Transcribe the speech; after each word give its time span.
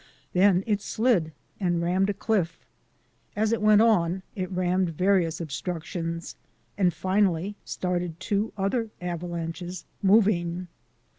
Then 0.33 0.63
it 0.65 0.81
slid 0.81 1.31
and 1.59 1.79
rammed 1.79 2.09
a 2.09 2.15
cliff. 2.15 2.65
As 3.35 3.51
it 3.53 3.61
went 3.61 3.81
on 3.83 4.23
it 4.35 4.49
ram 4.49 4.85
med 4.85 4.95
various 4.97 5.39
obstructions 5.39 6.35
and 6.75 6.91
finally 6.91 7.55
started 7.63 8.19
two 8.19 8.51
other 8.57 8.89
avalanches 8.99 9.85
moving. 10.01 10.69